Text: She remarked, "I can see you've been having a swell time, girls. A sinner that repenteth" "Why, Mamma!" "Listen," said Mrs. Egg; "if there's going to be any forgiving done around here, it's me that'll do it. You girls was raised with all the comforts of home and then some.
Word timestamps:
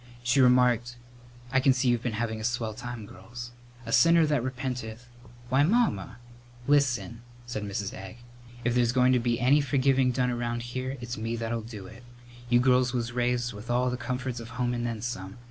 She 0.23 0.41
remarked, 0.41 0.97
"I 1.51 1.59
can 1.59 1.73
see 1.73 1.87
you've 1.89 2.01
been 2.01 2.13
having 2.13 2.39
a 2.41 2.43
swell 2.43 2.73
time, 2.73 3.05
girls. 3.05 3.51
A 3.85 3.91
sinner 3.91 4.25
that 4.25 4.43
repenteth" 4.43 5.07
"Why, 5.49 5.61
Mamma!" 5.61 6.17
"Listen," 6.65 7.21
said 7.45 7.61
Mrs. 7.63 7.93
Egg; 7.93 8.17
"if 8.63 8.73
there's 8.73 8.93
going 8.93 9.13
to 9.13 9.19
be 9.19 9.39
any 9.39 9.61
forgiving 9.61 10.11
done 10.11 10.31
around 10.31 10.63
here, 10.63 10.97
it's 11.01 11.17
me 11.19 11.35
that'll 11.35 11.61
do 11.61 11.85
it. 11.85 12.01
You 12.49 12.59
girls 12.59 12.93
was 12.93 13.11
raised 13.11 13.53
with 13.53 13.69
all 13.69 13.91
the 13.91 13.95
comforts 13.95 14.39
of 14.39 14.49
home 14.57 14.73
and 14.73 14.87
then 14.87 15.01
some. 15.03 15.37